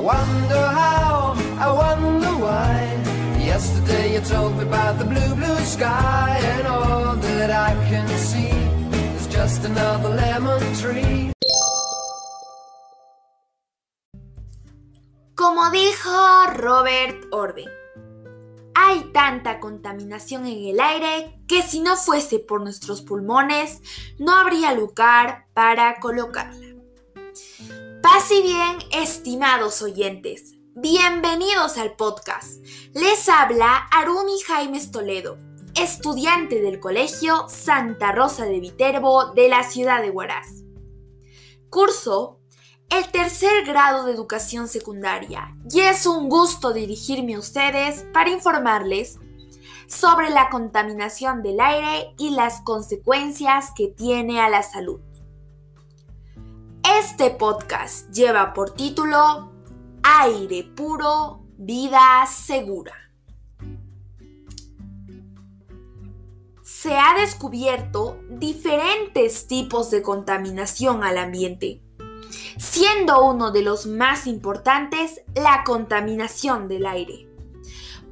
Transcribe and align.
I 0.00 0.02
wonder 0.02 0.64
how, 0.80 1.36
I 1.58 1.68
wonder 1.70 2.32
why. 2.40 2.96
Yesterday 3.38 4.14
you 4.14 4.20
told 4.20 4.56
me 4.56 4.62
about 4.62 4.98
the 4.98 5.04
blue, 5.04 5.34
blue 5.34 5.60
sky, 5.60 6.40
and 6.42 6.66
all 6.66 7.16
that 7.16 7.50
I 7.50 7.74
can 7.90 8.08
see 8.16 8.48
is 9.18 9.26
just 9.28 9.62
another 9.66 10.08
lemon 10.08 10.62
tree. 10.80 11.32
Como 15.34 15.70
dijo 15.70 16.46
Robert 16.56 17.26
Orden, 17.30 17.68
hay 18.74 19.04
tanta 19.12 19.60
contaminación 19.60 20.46
en 20.46 20.64
el 20.64 20.80
aire 20.80 21.36
que 21.46 21.60
si 21.60 21.80
no 21.80 21.98
fuese 21.98 22.38
por 22.38 22.62
nuestros 22.62 23.02
pulmones 23.02 23.82
no 24.18 24.34
habría 24.34 24.72
lugar 24.72 25.44
para 25.52 26.00
colocarla. 26.00 26.69
Y 28.28 28.42
bien, 28.42 28.78
estimados 28.92 29.82
oyentes, 29.82 30.54
bienvenidos 30.76 31.78
al 31.78 31.96
podcast. 31.96 32.62
Les 32.92 33.28
habla 33.28 33.88
Arumi 33.90 34.38
Jaimes 34.46 34.92
Toledo, 34.92 35.38
estudiante 35.74 36.60
del 36.60 36.78
Colegio 36.78 37.48
Santa 37.48 38.12
Rosa 38.12 38.44
de 38.44 38.60
Viterbo 38.60 39.32
de 39.32 39.48
la 39.48 39.64
ciudad 39.64 40.02
de 40.02 40.10
Huaraz. 40.10 40.46
Curso 41.70 42.38
el 42.90 43.10
tercer 43.10 43.64
grado 43.64 44.04
de 44.04 44.12
educación 44.12 44.68
secundaria 44.68 45.56
y 45.68 45.80
es 45.80 46.06
un 46.06 46.28
gusto 46.28 46.72
dirigirme 46.72 47.34
a 47.34 47.40
ustedes 47.40 48.04
para 48.12 48.30
informarles 48.30 49.18
sobre 49.88 50.30
la 50.30 50.50
contaminación 50.50 51.42
del 51.42 51.58
aire 51.58 52.14
y 52.16 52.30
las 52.30 52.60
consecuencias 52.60 53.72
que 53.74 53.88
tiene 53.88 54.40
a 54.40 54.50
la 54.50 54.62
salud. 54.62 55.00
Este 56.98 57.30
podcast 57.30 58.10
lleva 58.10 58.52
por 58.52 58.74
título 58.74 59.52
Aire 60.02 60.64
puro, 60.64 61.44
vida 61.56 62.26
segura. 62.26 62.94
Se 66.62 66.96
ha 66.96 67.14
descubierto 67.18 68.18
diferentes 68.28 69.46
tipos 69.46 69.90
de 69.90 70.02
contaminación 70.02 71.04
al 71.04 71.18
ambiente 71.18 71.82
siendo 72.60 73.24
uno 73.24 73.50
de 73.50 73.62
los 73.62 73.86
más 73.86 74.26
importantes 74.26 75.22
la 75.34 75.64
contaminación 75.64 76.68
del 76.68 76.86
aire. 76.86 77.26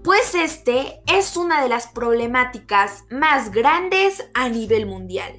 Pues 0.03 0.35
este 0.35 1.03
es 1.07 1.37
una 1.37 1.63
de 1.63 1.69
las 1.69 1.89
problemáticas 1.89 3.05
más 3.11 3.51
grandes 3.51 4.25
a 4.35 4.49
nivel 4.49 4.87
mundial. 4.87 5.33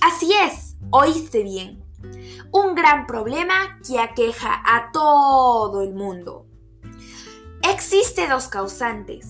Así 0.00 0.32
es, 0.32 0.76
oíste 0.90 1.42
bien, 1.42 1.83
un 2.54 2.76
gran 2.76 3.08
problema 3.08 3.80
que 3.84 3.98
aqueja 3.98 4.62
a 4.64 4.92
todo 4.92 5.82
el 5.82 5.92
mundo. 5.92 6.46
Existe 7.68 8.28
dos 8.28 8.46
causantes. 8.46 9.26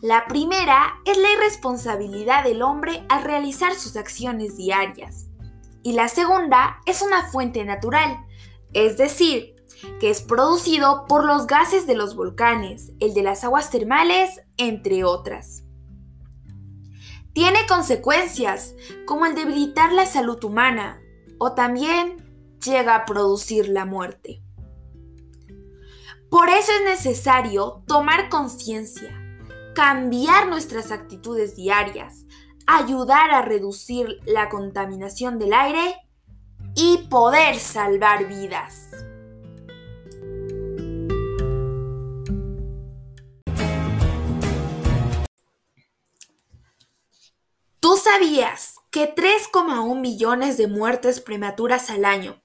La 0.00 0.26
primera 0.28 1.00
es 1.04 1.18
la 1.18 1.32
irresponsabilidad 1.32 2.44
del 2.44 2.62
hombre 2.62 3.04
al 3.08 3.24
realizar 3.24 3.74
sus 3.74 3.96
acciones 3.96 4.56
diarias. 4.56 5.26
Y 5.82 5.94
la 5.94 6.06
segunda 6.06 6.80
es 6.86 7.02
una 7.02 7.24
fuente 7.24 7.64
natural, 7.64 8.24
es 8.72 8.96
decir, 8.96 9.56
que 9.98 10.08
es 10.08 10.22
producido 10.22 11.06
por 11.08 11.24
los 11.24 11.48
gases 11.48 11.88
de 11.88 11.96
los 11.96 12.14
volcanes, 12.14 12.92
el 13.00 13.14
de 13.14 13.24
las 13.24 13.42
aguas 13.42 13.70
termales, 13.70 14.42
entre 14.58 15.02
otras. 15.02 15.64
Tiene 17.32 17.66
consecuencias 17.66 18.74
como 19.06 19.26
el 19.26 19.34
debilitar 19.34 19.92
la 19.92 20.06
salud 20.06 20.42
humana 20.44 21.00
o 21.38 21.52
también 21.52 22.29
llega 22.64 22.94
a 22.94 23.04
producir 23.04 23.68
la 23.68 23.84
muerte. 23.84 24.42
Por 26.30 26.48
eso 26.48 26.70
es 26.72 26.84
necesario 26.84 27.82
tomar 27.86 28.28
conciencia, 28.28 29.10
cambiar 29.74 30.48
nuestras 30.48 30.92
actitudes 30.92 31.56
diarias, 31.56 32.24
ayudar 32.66 33.30
a 33.32 33.42
reducir 33.42 34.20
la 34.26 34.48
contaminación 34.48 35.38
del 35.38 35.52
aire 35.52 35.96
y 36.76 36.98
poder 37.08 37.56
salvar 37.56 38.28
vidas. 38.28 38.90
¿Tú 47.80 47.96
sabías 47.96 48.76
que 48.92 49.12
3,1 49.12 49.98
millones 49.98 50.56
de 50.56 50.68
muertes 50.68 51.20
prematuras 51.20 51.90
al 51.90 52.04
año 52.04 52.40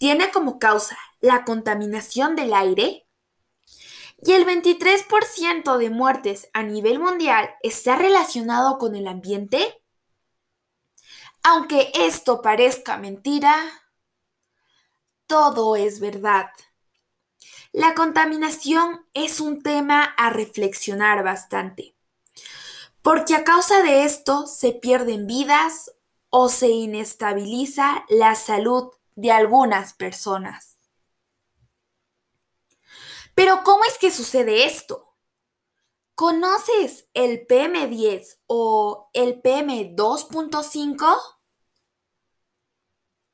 tiene 0.00 0.30
como 0.30 0.58
causa 0.58 0.98
la 1.20 1.44
contaminación 1.44 2.34
del 2.34 2.54
aire? 2.54 3.06
Y 4.22 4.32
el 4.32 4.46
23% 4.46 5.76
de 5.76 5.90
muertes 5.90 6.48
a 6.54 6.62
nivel 6.62 6.98
mundial 6.98 7.50
está 7.62 7.96
relacionado 7.96 8.78
con 8.78 8.96
el 8.96 9.06
ambiente? 9.06 9.82
Aunque 11.42 11.92
esto 11.94 12.40
parezca 12.40 12.96
mentira, 12.96 13.54
todo 15.26 15.76
es 15.76 16.00
verdad. 16.00 16.46
La 17.72 17.94
contaminación 17.94 19.06
es 19.12 19.38
un 19.38 19.62
tema 19.62 20.02
a 20.02 20.30
reflexionar 20.30 21.22
bastante, 21.22 21.94
porque 23.02 23.34
a 23.34 23.44
causa 23.44 23.82
de 23.82 24.04
esto 24.04 24.46
se 24.46 24.72
pierden 24.72 25.26
vidas 25.26 25.92
o 26.30 26.48
se 26.48 26.68
inestabiliza 26.68 28.06
la 28.08 28.34
salud 28.34 28.92
de 29.20 29.30
algunas 29.30 29.92
personas. 29.92 30.78
Pero 33.34 33.62
¿cómo 33.64 33.84
es 33.84 33.98
que 33.98 34.10
sucede 34.10 34.64
esto? 34.64 35.14
¿Conoces 36.14 37.08
el 37.14 37.46
PM10 37.46 38.38
o 38.46 39.10
el 39.12 39.42
PM2.5? 39.42 41.18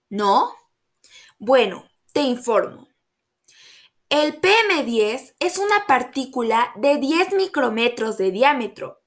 ¿No? 0.08 0.54
Bueno, 1.38 1.88
te 2.12 2.22
informo. 2.22 2.88
El 4.08 4.40
PM10 4.40 5.34
es 5.38 5.58
una 5.58 5.86
partícula 5.86 6.72
de 6.76 6.96
10 6.96 7.32
micrómetros 7.34 8.18
de 8.18 8.30
diámetro 8.30 9.02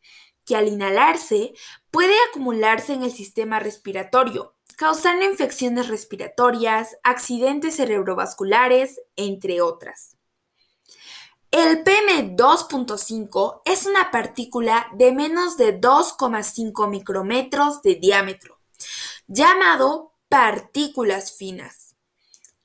que 0.46 0.56
al 0.56 0.68
inhalarse 0.68 1.54
puede 1.92 2.16
acumularse 2.30 2.94
en 2.94 3.04
el 3.04 3.12
sistema 3.12 3.60
respiratorio, 3.60 4.56
causando 4.78 5.26
infecciones 5.26 5.88
respiratorias, 5.88 6.98
accidentes 7.04 7.76
cerebrovasculares, 7.76 9.02
entre 9.16 9.62
otras. 9.62 10.18
El 11.52 11.84
PM2.5 11.84 13.62
es 13.66 13.88
una 13.88 14.12
partícula 14.12 14.88
de 14.94 15.12
menos 15.12 15.58
de 15.58 15.82
2,5 15.82 16.88
micrómetros 16.88 17.82
de 17.82 17.96
diámetro, 17.96 18.60
llamado 19.28 20.14
partículas 20.28 21.36
finas. 21.36 21.96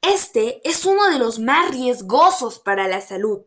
Este 0.02 0.60
es 0.68 0.84
uno 0.84 1.08
de 1.10 1.18
los 1.18 1.38
más 1.38 1.70
riesgosos 1.70 2.58
para 2.58 2.86
la 2.86 3.00
salud, 3.00 3.40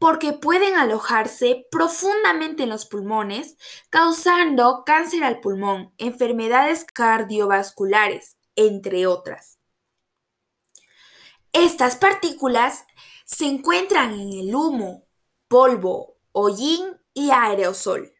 porque 0.00 0.32
pueden 0.32 0.76
alojarse 0.76 1.66
profundamente 1.70 2.62
en 2.62 2.70
los 2.70 2.86
pulmones, 2.86 3.58
causando 3.90 4.82
cáncer 4.86 5.22
al 5.22 5.40
pulmón, 5.40 5.92
enfermedades 5.98 6.86
cardiovasculares, 6.86 8.38
entre 8.56 9.06
otras. 9.06 9.58
Estas 11.52 11.96
partículas 11.96 12.86
se 13.26 13.44
encuentran 13.44 14.14
en 14.14 14.32
el 14.32 14.54
humo, 14.54 15.06
polvo, 15.48 16.16
hollín 16.32 16.98
y 17.12 17.30
aerosol. 17.30 18.10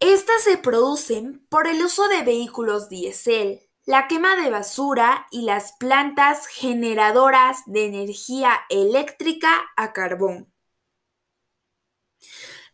Estas 0.00 0.42
se 0.42 0.58
producen 0.58 1.46
por 1.48 1.68
el 1.68 1.84
uso 1.84 2.08
de 2.08 2.22
vehículos 2.22 2.88
diésel, 2.88 3.60
la 3.88 4.06
quema 4.06 4.36
de 4.36 4.50
basura 4.50 5.26
y 5.30 5.40
las 5.46 5.72
plantas 5.72 6.46
generadoras 6.46 7.62
de 7.64 7.86
energía 7.86 8.52
eléctrica 8.68 9.50
a 9.78 9.94
carbón. 9.94 10.52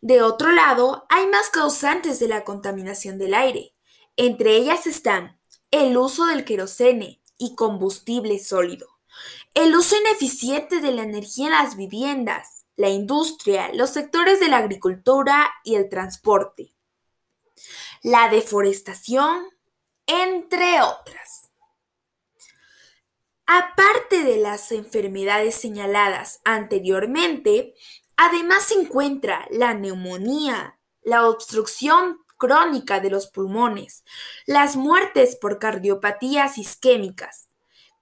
De 0.01 0.21
otro 0.21 0.51
lado, 0.51 1.05
hay 1.07 1.25
más 1.27 1.49
causantes 1.49 2.19
de 2.19 2.27
la 2.27 2.43
contaminación 2.43 3.17
del 3.17 3.33
aire. 3.33 3.73
Entre 4.17 4.57
ellas 4.57 4.87
están 4.87 5.39
el 5.71 5.95
uso 5.95 6.25
del 6.25 6.43
querosene 6.43 7.21
y 7.37 7.55
combustible 7.55 8.37
sólido, 8.37 8.89
el 9.53 9.73
uso 9.73 9.95
ineficiente 9.95 10.81
de 10.81 10.91
la 10.91 11.03
energía 11.03 11.45
en 11.45 11.53
las 11.53 11.77
viviendas, 11.77 12.65
la 12.75 12.89
industria, 12.89 13.71
los 13.73 13.91
sectores 13.91 14.41
de 14.41 14.49
la 14.49 14.57
agricultura 14.57 15.49
y 15.63 15.75
el 15.75 15.87
transporte, 15.87 16.75
la 18.03 18.27
deforestación, 18.27 19.55
entre 20.07 20.81
otras. 20.81 21.49
Aparte 23.47 24.23
de 24.23 24.37
las 24.37 24.71
enfermedades 24.71 25.55
señaladas 25.55 26.41
anteriormente, 26.43 27.75
además 28.17 28.63
se 28.63 28.73
encuentra 28.75 29.47
la 29.51 29.73
neumonía, 29.73 30.79
la 31.03 31.27
obstrucción 31.27 32.25
crónica 32.37 32.99
de 32.99 33.11
los 33.11 33.27
pulmones, 33.27 34.03
las 34.47 34.75
muertes 34.75 35.35
por 35.35 35.59
cardiopatías 35.59 36.57
isquémicas, 36.57 37.47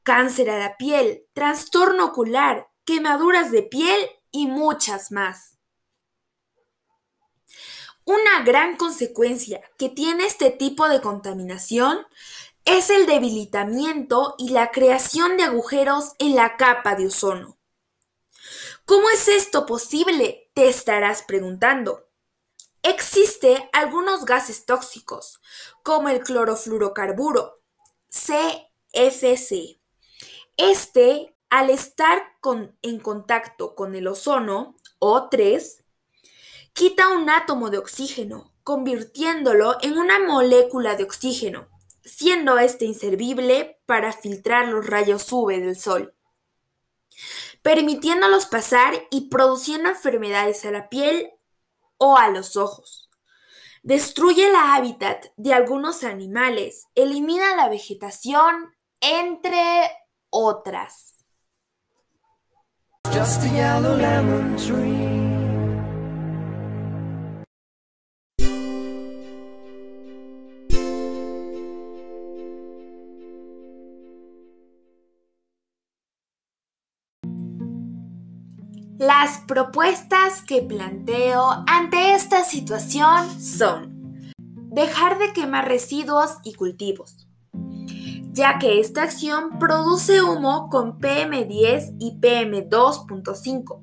cáncer 0.04 0.50
a 0.50 0.60
la 0.60 0.78
piel, 0.78 1.26
trastorno 1.34 2.06
ocular, 2.06 2.70
quemaduras 2.86 3.52
de 3.52 3.64
piel 3.64 4.10
y 4.32 4.48
muchas 4.48 5.12
más. 5.12 5.58
Una 8.06 8.44
gran 8.44 8.76
consecuencia 8.76 9.62
que 9.78 9.90
tiene 9.90 10.26
este 10.26 10.50
tipo 10.50 10.90
de 10.90 11.02
contaminación 11.02 12.06
es 12.66 12.90
el 12.90 13.06
debilitamiento 13.06 14.36
y 14.38 14.50
la 14.50 14.72
creación 14.72 15.38
de 15.38 15.44
agujeros 15.44 16.14
en 16.20 16.36
la 16.36 16.58
capa 16.58 16.96
de 16.96 17.08
ozono. 17.08 17.58
¿Cómo 18.86 19.10
es 19.10 19.28
esto 19.30 19.66
posible? 19.66 20.50
Te 20.54 20.68
estarás 20.68 21.24
preguntando. 21.24 22.10
Existe 22.82 23.70
algunos 23.72 24.26
gases 24.26 24.66
tóxicos, 24.66 25.40
como 25.84 26.10
el 26.10 26.22
clorofluorocarburo, 26.22 27.54
CFC. 28.10 29.80
Este, 30.58 31.34
al 31.50 31.70
estar 31.70 32.22
en 32.82 33.00
contacto 33.00 33.76
con 33.76 33.96
el 33.96 34.08
ozono, 34.08 34.76
O3, 35.00 35.83
quita 36.74 37.10
un 37.10 37.30
átomo 37.30 37.70
de 37.70 37.78
oxígeno, 37.78 38.52
convirtiéndolo 38.64 39.78
en 39.82 39.98
una 39.98 40.20
molécula 40.20 40.96
de 40.96 41.04
oxígeno, 41.04 41.68
siendo 42.04 42.58
este 42.60 42.86
inservible 42.86 43.80
para 43.86 44.12
filtrar 44.12 44.68
los 44.68 44.86
rayos 44.86 45.32
UV 45.32 45.60
del 45.62 45.78
sol, 45.78 46.14
permitiéndolos 47.62 48.46
pasar 48.48 48.94
y 49.12 49.30
produciendo 49.30 49.90
enfermedades 49.90 50.66
a 50.66 50.72
la 50.72 50.90
piel 50.90 51.32
o 51.98 52.18
a 52.18 52.30
los 52.30 52.58
ojos. 52.58 53.10
Destruye 53.84 54.48
el 54.48 54.56
hábitat 54.56 55.26
de 55.36 55.54
algunos 55.54 56.04
animales, 56.04 56.88
elimina 56.96 57.56
la 57.56 57.70
vegetación, 57.70 58.74
entre 59.02 59.92
otras. 60.30 61.16
Las 79.06 79.40
propuestas 79.40 80.42
que 80.44 80.62
planteo 80.62 81.66
ante 81.68 82.14
esta 82.14 82.46
situación 82.46 83.42
son 83.42 84.32
dejar 84.72 85.20
de 85.20 85.34
quemar 85.34 85.68
residuos 85.68 86.38
y 86.46 86.54
cultivos, 86.54 87.28
ya 88.32 88.60
que 88.60 88.80
esta 88.80 89.04
acción 89.04 89.60
produce 89.60 90.22
humo 90.22 90.70
con 90.70 91.02
PM10 91.02 91.98
y 92.00 92.18
PM2.5, 92.22 93.82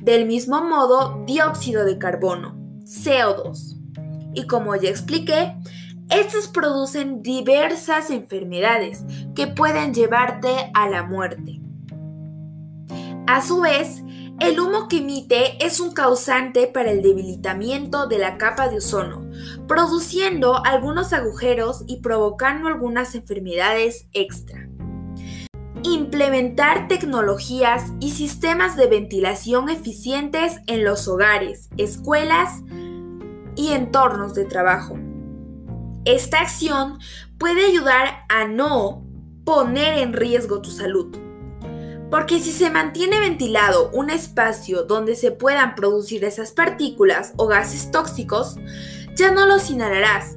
del 0.00 0.24
mismo 0.24 0.62
modo 0.62 1.24
dióxido 1.26 1.84
de 1.84 1.98
carbono, 1.98 2.54
CO2. 2.84 3.76
Y 4.34 4.46
como 4.46 4.76
ya 4.76 4.88
expliqué, 4.88 5.56
estos 6.10 6.46
producen 6.46 7.24
diversas 7.24 8.08
enfermedades 8.10 9.02
que 9.34 9.48
pueden 9.48 9.92
llevarte 9.92 10.70
a 10.74 10.88
la 10.88 11.02
muerte. 11.02 11.60
A 13.26 13.40
su 13.40 13.60
vez, 13.60 14.03
el 14.44 14.60
humo 14.60 14.88
que 14.88 14.98
emite 14.98 15.64
es 15.64 15.80
un 15.80 15.94
causante 15.94 16.66
para 16.66 16.90
el 16.90 17.00
debilitamiento 17.00 18.06
de 18.06 18.18
la 18.18 18.36
capa 18.36 18.68
de 18.68 18.76
ozono, 18.76 19.26
produciendo 19.66 20.62
algunos 20.66 21.14
agujeros 21.14 21.84
y 21.86 22.00
provocando 22.00 22.68
algunas 22.68 23.14
enfermedades 23.14 24.06
extra. 24.12 24.68
Implementar 25.82 26.88
tecnologías 26.88 27.92
y 28.00 28.10
sistemas 28.10 28.76
de 28.76 28.86
ventilación 28.86 29.70
eficientes 29.70 30.60
en 30.66 30.84
los 30.84 31.08
hogares, 31.08 31.70
escuelas 31.78 32.62
y 33.56 33.68
entornos 33.68 34.34
de 34.34 34.44
trabajo. 34.44 34.98
Esta 36.04 36.40
acción 36.40 36.98
puede 37.38 37.64
ayudar 37.64 38.24
a 38.28 38.46
no 38.46 39.06
poner 39.44 39.98
en 39.98 40.12
riesgo 40.12 40.60
tu 40.60 40.70
salud 40.70 41.23
porque 42.14 42.38
si 42.38 42.52
se 42.52 42.70
mantiene 42.70 43.18
ventilado 43.18 43.90
un 43.90 44.08
espacio 44.08 44.84
donde 44.84 45.16
se 45.16 45.32
puedan 45.32 45.74
producir 45.74 46.24
esas 46.24 46.52
partículas 46.52 47.32
o 47.36 47.48
gases 47.48 47.90
tóxicos, 47.90 48.54
ya 49.16 49.32
no 49.32 49.46
los 49.46 49.68
inhalarás, 49.68 50.36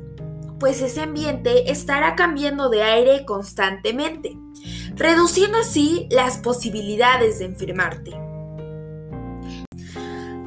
pues 0.59 0.81
ese 0.81 1.01
ambiente 1.01 1.71
estará 1.71 2.15
cambiando 2.15 2.71
de 2.71 2.81
aire 2.81 3.25
constantemente, 3.25 4.35
reduciendo 4.95 5.59
así 5.59 6.07
las 6.09 6.39
posibilidades 6.39 7.37
de 7.37 7.45
enfermarte. 7.45 8.19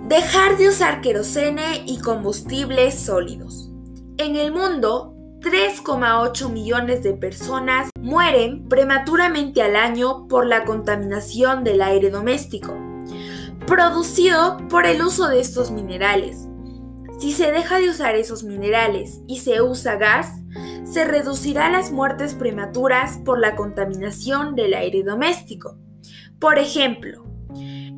Dejar 0.09 0.59
de 0.59 0.69
usar 0.69 1.01
querosene 1.01 1.85
y 1.87 2.01
combustibles 2.01 2.99
sólidos. 2.99 3.71
En 4.19 4.35
el 4.35 4.51
mundo, 4.51 5.15
3,8 5.41 6.51
millones 6.51 7.03
de 7.03 7.15
personas 7.15 7.89
mueren 7.99 8.69
prematuramente 8.69 9.63
al 9.63 9.75
año 9.75 10.29
por 10.29 10.47
la 10.47 10.65
contaminación 10.65 11.65
del 11.65 11.81
aire 11.81 12.11
doméstico, 12.11 12.77
producido 13.67 14.59
por 14.69 14.85
el 14.85 15.03
uso 15.03 15.29
de 15.29 15.41
estos 15.41 15.71
minerales. 15.71 16.47
Si 17.19 17.33
se 17.33 17.53
deja 17.53 17.79
de 17.79 17.89
usar 17.89 18.17
esos 18.17 18.45
minerales 18.45 19.21
y 19.27 19.39
se 19.39 19.63
usa 19.63 19.97
gas, 19.97 20.29
se 20.85 21.05
reducirá 21.07 21.71
las 21.71 21.91
muertes 21.91 22.35
prematuras 22.35 23.19
por 23.25 23.39
la 23.39 23.57
contaminación 23.57 24.57
del 24.57 24.75
aire 24.75 25.03
doméstico. 25.03 25.79
Por 26.39 26.59
ejemplo, 26.59 27.25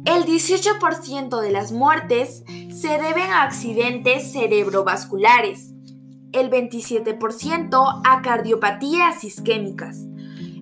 el 0.05 0.25
18% 0.25 1.41
de 1.41 1.51
las 1.51 1.73
muertes 1.73 2.45
se 2.71 2.89
deben 2.89 3.31
a 3.31 3.43
accidentes 3.43 4.33
cerebrovasculares, 4.33 5.72
el 6.33 6.51
27% 6.51 8.01
a 8.05 8.23
cardiopatías 8.23 9.25
isquémicas, 9.25 9.99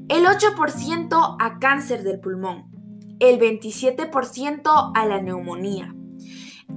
el 0.09 0.27
8% 0.27 1.37
a 1.39 1.59
cáncer 1.59 2.03
del 2.03 2.21
pulmón, 2.21 2.71
el 3.21 3.39
27% 3.39 4.93
a 4.95 5.07
la 5.07 5.23
neumonía, 5.23 5.95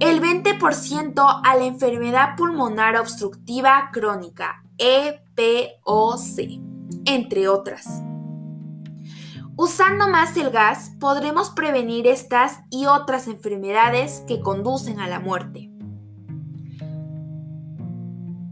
el 0.00 0.20
20% 0.20 1.40
a 1.44 1.56
la 1.56 1.64
enfermedad 1.64 2.36
pulmonar 2.36 2.96
obstructiva 2.96 3.90
crónica, 3.92 4.64
EPOC, 4.78 6.60
entre 7.04 7.48
otras. 7.48 8.02
Usando 9.56 10.08
más 10.08 10.36
el 10.36 10.50
gas 10.50 10.90
podremos 10.98 11.50
prevenir 11.50 12.08
estas 12.08 12.60
y 12.70 12.86
otras 12.86 13.28
enfermedades 13.28 14.24
que 14.26 14.40
conducen 14.40 14.98
a 14.98 15.06
la 15.06 15.20
muerte. 15.20 15.73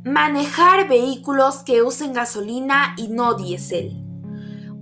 Manejar 0.05 0.89
vehículos 0.89 1.63
que 1.63 1.83
usen 1.83 2.13
gasolina 2.13 2.95
y 2.97 3.07
no 3.07 3.35
diésel. 3.35 4.03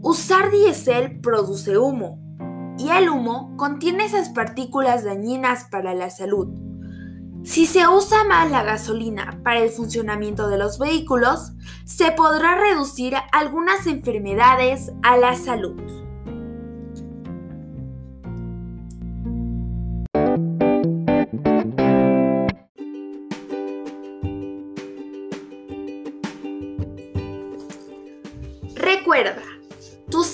Usar 0.00 0.50
diésel 0.50 1.20
produce 1.20 1.76
humo 1.76 2.18
y 2.78 2.88
el 2.88 3.10
humo 3.10 3.54
contiene 3.58 4.06
esas 4.06 4.30
partículas 4.30 5.04
dañinas 5.04 5.64
para 5.64 5.92
la 5.92 6.08
salud. 6.08 6.48
Si 7.42 7.66
se 7.66 7.86
usa 7.86 8.24
más 8.24 8.50
la 8.50 8.62
gasolina 8.62 9.42
para 9.44 9.60
el 9.60 9.68
funcionamiento 9.68 10.48
de 10.48 10.56
los 10.56 10.78
vehículos, 10.78 11.52
se 11.84 12.12
podrá 12.12 12.54
reducir 12.54 13.14
algunas 13.30 13.86
enfermedades 13.86 14.90
a 15.02 15.18
la 15.18 15.36
salud. 15.36 16.09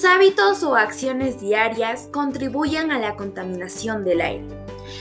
Hábitos 0.06 0.62
o 0.62 0.76
acciones 0.76 1.40
diarias 1.40 2.08
contribuyen 2.12 2.90
a 2.90 2.98
la 2.98 3.16
contaminación 3.16 4.04
del 4.04 4.20
aire. 4.20 4.46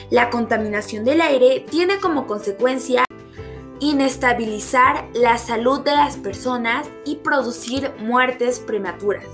La 0.09 0.29
contaminación 0.29 1.05
del 1.05 1.21
aire 1.21 1.65
tiene 1.69 1.99
como 1.99 2.27
consecuencia 2.27 3.05
inestabilizar 3.79 5.07
la 5.13 5.37
salud 5.37 5.81
de 5.81 5.91
las 5.91 6.17
personas 6.17 6.89
y 7.05 7.17
producir 7.17 7.91
muertes 7.99 8.59
prematuras. 8.59 9.25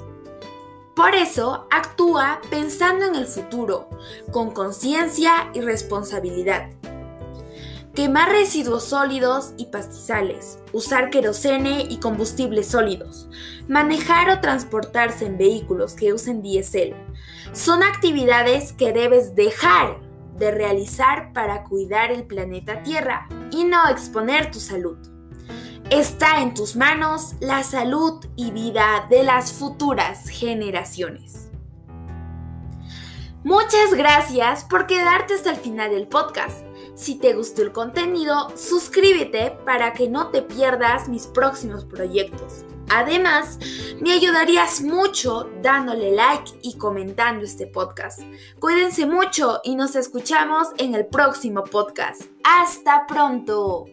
Por 0.96 1.16
eso, 1.16 1.68
actúa 1.72 2.42
pensando 2.50 3.06
en 3.06 3.16
el 3.16 3.26
futuro, 3.26 3.90
con 4.32 4.52
conciencia 4.52 5.50
y 5.54 5.62
responsabilidad. 5.62 6.70
Quemar 7.96 8.30
residuos 8.30 8.86
sólidos 8.86 9.54
y 9.58 9.66
pastizales, 9.66 10.60
usar 10.72 11.10
querosene 11.10 11.86
y 11.90 11.98
combustibles 11.98 12.68
sólidos, 12.68 13.28
manejar 13.68 14.30
o 14.30 14.40
transportarse 14.40 15.26
en 15.26 15.38
vehículos 15.38 15.96
que 15.96 16.14
usen 16.14 16.42
diésel, 16.42 16.96
son 17.52 17.84
actividades 17.84 18.72
que 18.72 18.94
debes 18.94 19.36
dejar 19.36 20.00
de 20.38 20.52
realizar 20.52 21.34
para 21.34 21.66
cuidar 21.66 22.12
el 22.12 22.24
planeta 22.24 22.82
Tierra 22.82 23.28
y 23.52 23.66
no 23.66 23.90
exponer 23.90 24.52
tu 24.52 24.62
salud. 24.62 24.98
Está 25.90 26.42
en 26.42 26.54
tus 26.54 26.78
manos 26.78 27.36
la 27.42 27.62
salud 27.64 28.26
y 28.38 28.52
vida 28.52 29.06
de 29.10 29.24
las 29.24 29.52
futuras 29.52 30.30
generaciones. 30.30 31.50
Muchas 33.44 33.94
gracias 33.94 34.64
por 34.64 34.88
quedarte 34.88 35.34
hasta 35.34 35.50
el 35.50 35.58
final 35.58 35.92
del 35.92 36.08
podcast. 36.08 36.71
Si 37.02 37.16
te 37.16 37.34
gustó 37.34 37.64
el 37.64 37.72
contenido, 37.72 38.56
suscríbete 38.56 39.58
para 39.66 39.92
que 39.94 40.08
no 40.08 40.28
te 40.28 40.44
pierdas 40.44 41.10
mis 41.10 41.26
próximos 41.26 41.84
proyectos. 41.84 42.64
Además, 42.92 43.58
me 44.00 44.12
ayudarías 44.12 44.82
mucho 44.82 45.50
dándole 45.64 46.12
like 46.12 46.52
y 46.62 46.78
comentando 46.78 47.44
este 47.44 47.66
podcast. 47.66 48.20
Cuídense 48.60 49.08
mucho 49.08 49.62
y 49.64 49.74
nos 49.74 49.96
escuchamos 49.96 50.68
en 50.78 50.94
el 50.94 51.08
próximo 51.08 51.64
podcast. 51.64 52.22
Hasta 52.44 53.08
pronto. 53.08 53.88